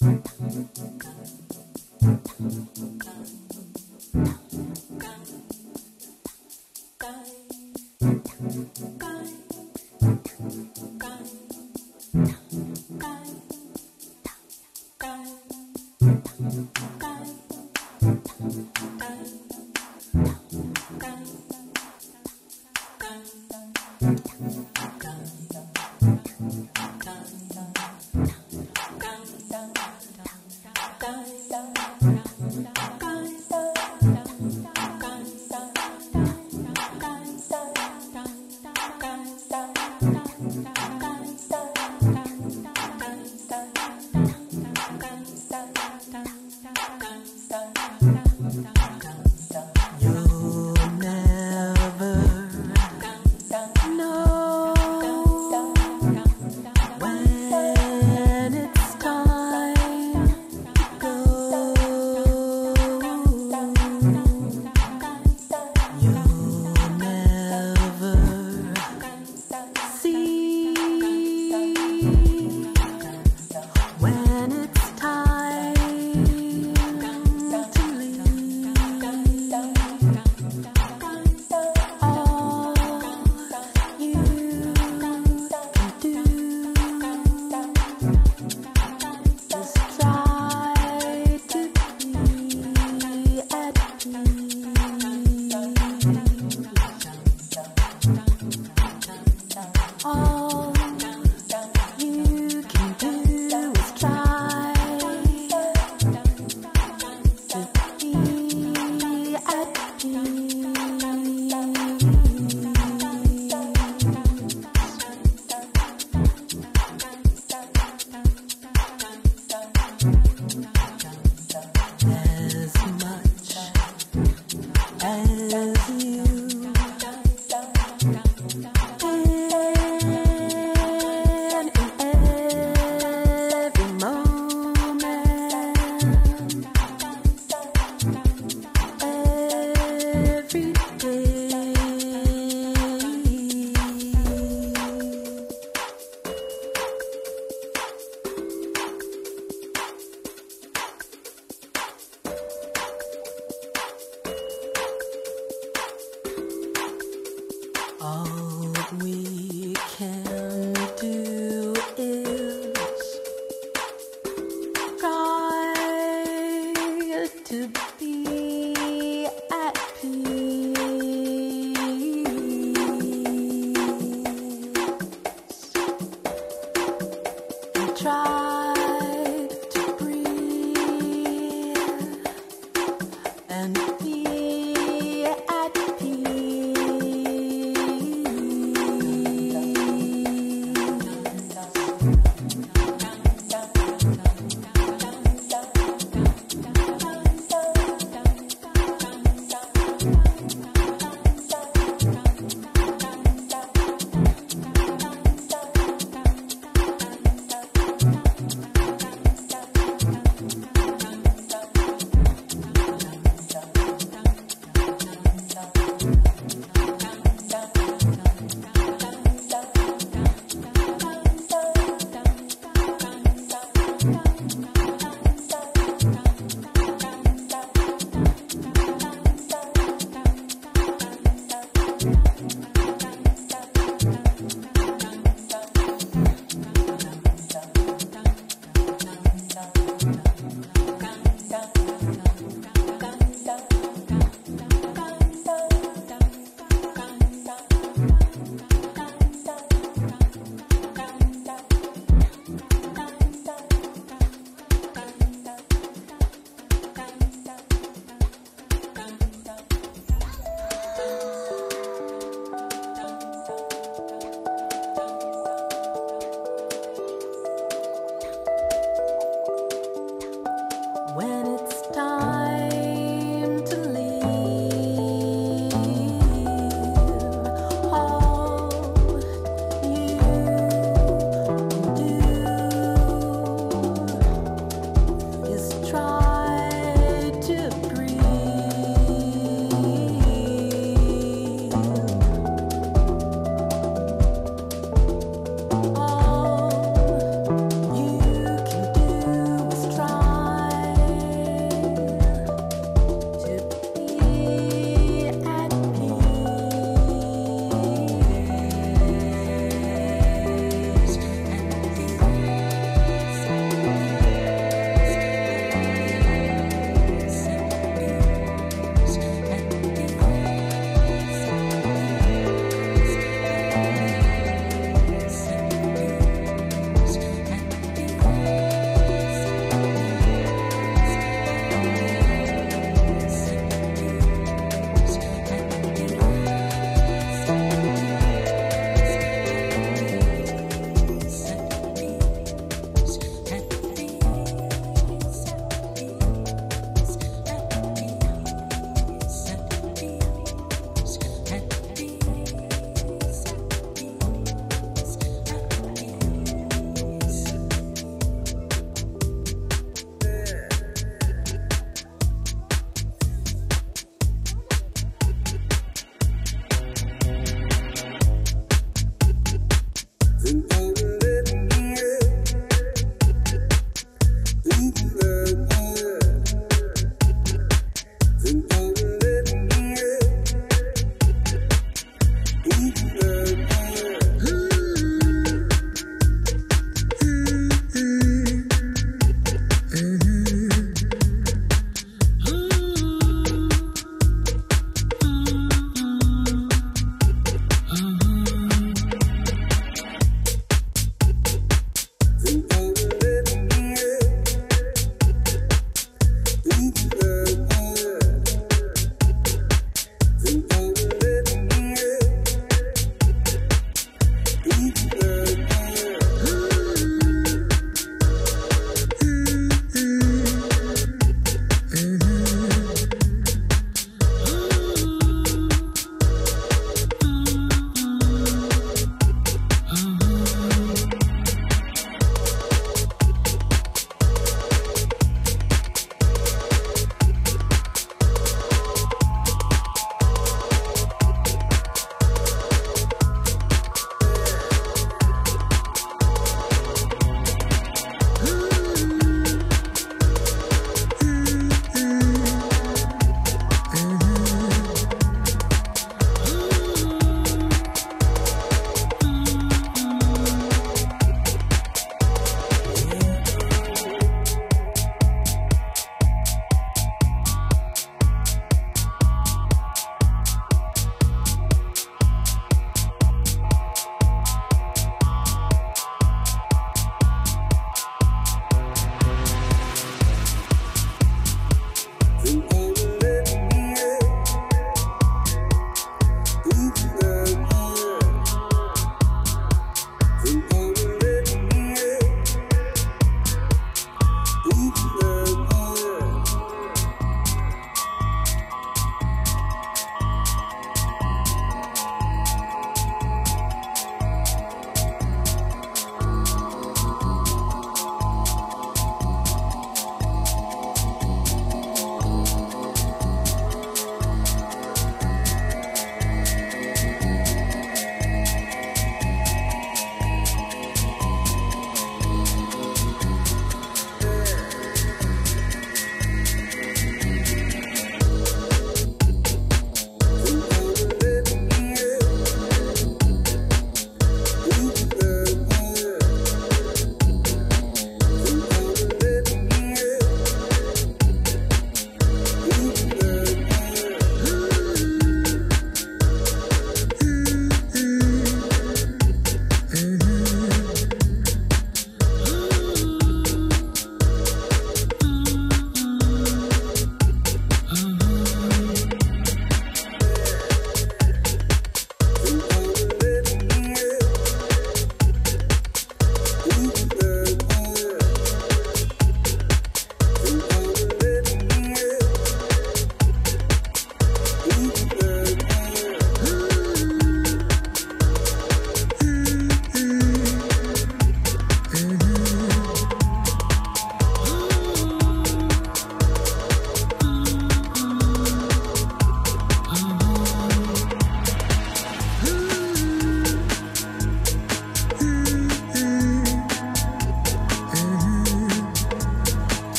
Thank 0.00 0.26
you. 2.38 3.47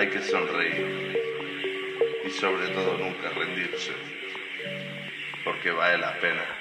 Hay 0.00 0.08
que 0.08 0.22
sonreír 0.22 1.20
y 2.24 2.30
sobre 2.30 2.68
todo 2.68 2.96
nunca 2.96 3.28
rendirse, 3.36 3.92
porque 5.44 5.70
vale 5.72 5.98
la 5.98 6.18
pena. 6.18 6.59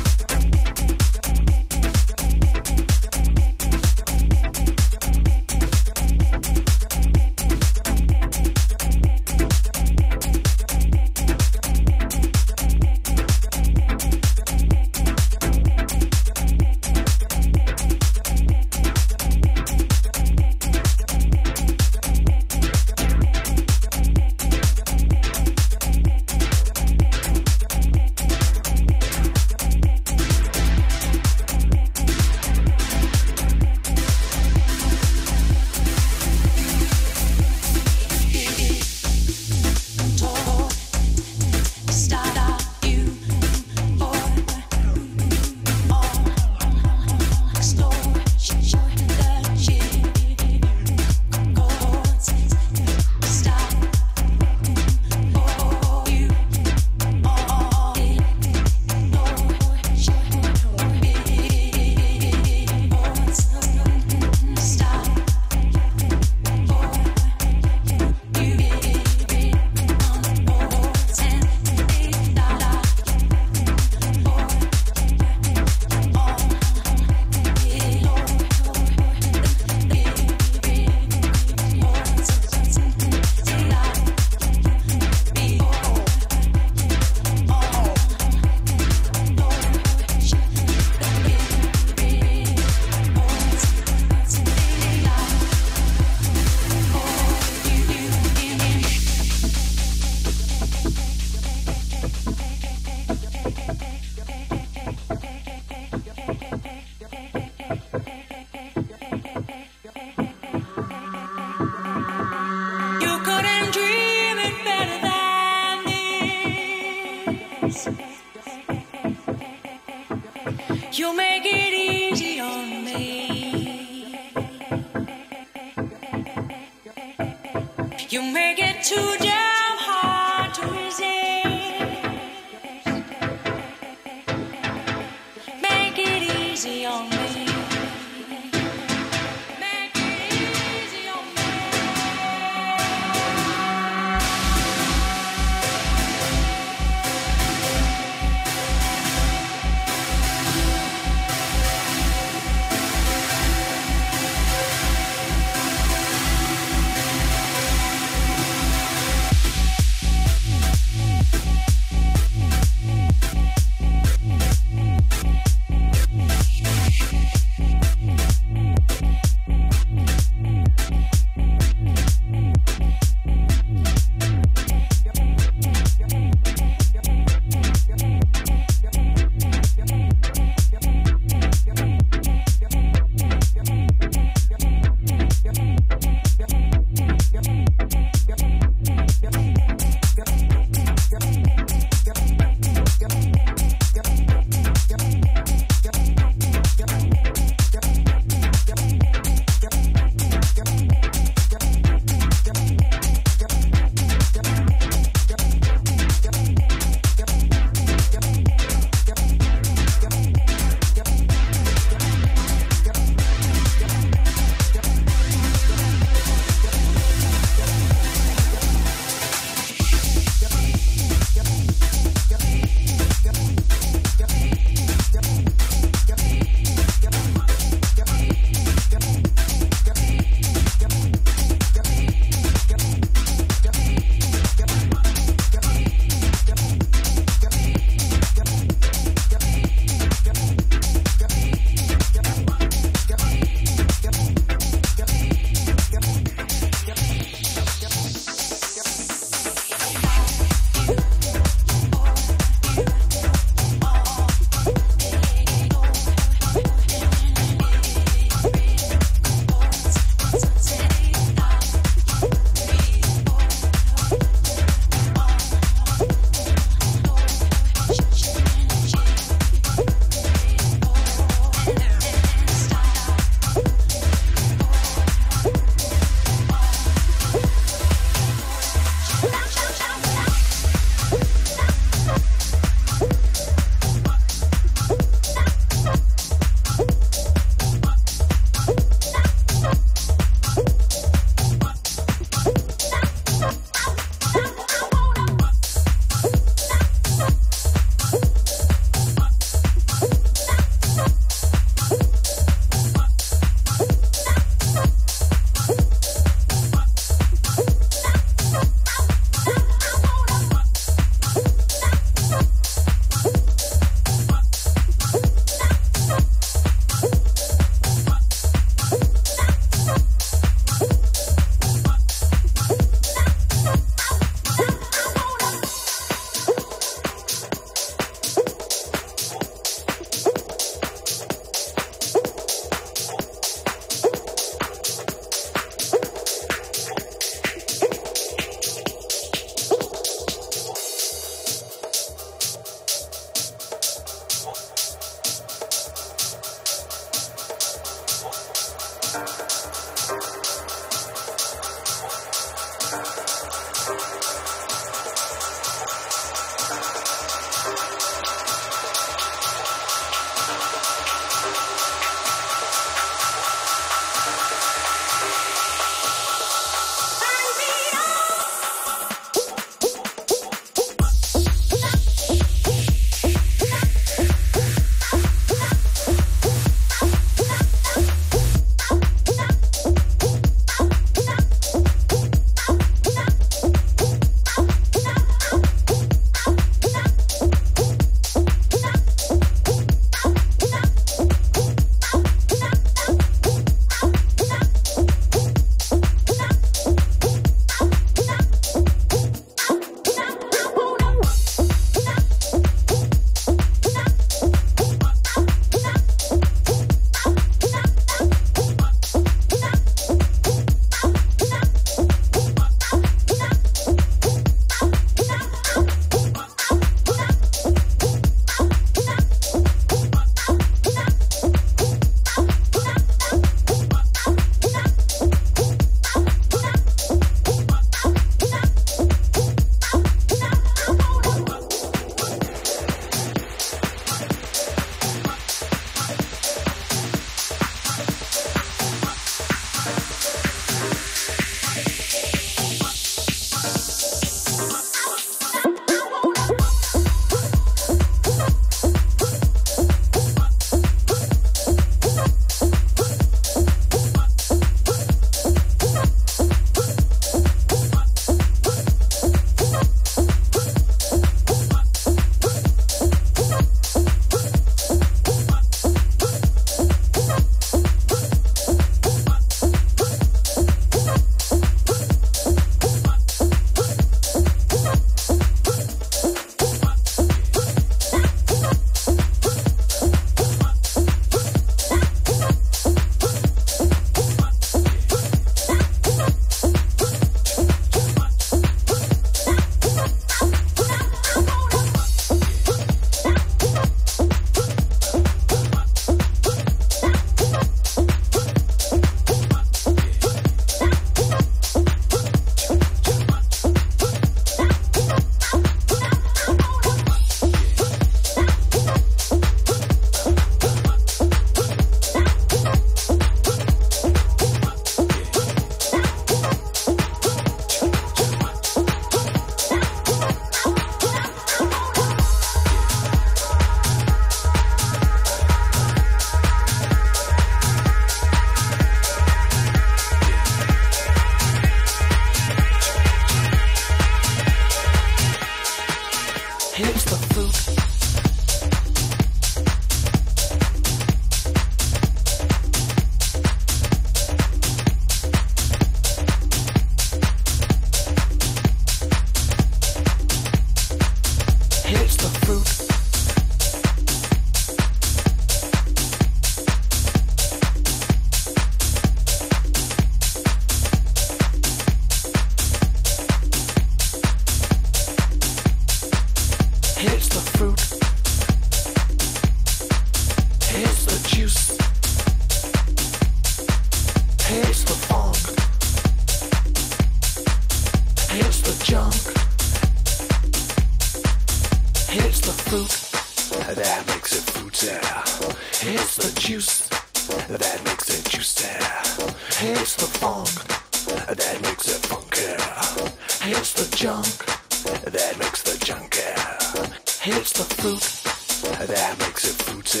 that 598.62 599.18
makes 599.18 599.44
it 599.44 599.62
fruity. 599.62 600.00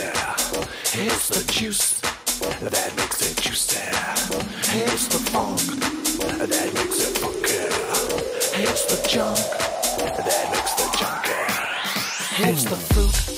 It's 1.00 1.28
the 1.28 1.52
juice 1.52 2.00
that 2.00 2.92
makes 2.96 3.30
it 3.30 3.36
juicier. 3.40 3.80
It's 4.84 5.08
the 5.08 5.18
funk 5.30 5.60
that 6.38 6.74
makes 6.74 6.98
it 7.00 7.18
funky. 7.18 8.62
It's 8.62 8.84
the 8.86 9.08
junk 9.08 9.38
that 9.98 10.50
makes 10.52 10.74
the 10.74 10.86
junkier. 10.98 12.50
It's 12.50 12.64
the 12.64 12.76
fruit. 12.76 13.37